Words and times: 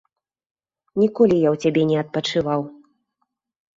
Ніколі 1.01 1.37
я 1.41 1.49
ў 1.51 1.55
цябе 1.67 1.83
не 1.93 1.97
адпачываў. 2.05 2.61